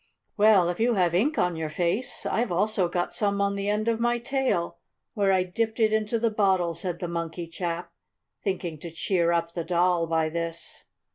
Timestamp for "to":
8.79-8.89